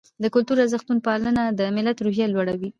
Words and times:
د 0.23 0.25
کلتوري 0.33 0.59
ارزښتونو 0.63 1.05
پالنه 1.07 1.43
د 1.59 1.61
ملت 1.75 1.97
روحیه 2.05 2.27
لوړوي. 2.29 2.69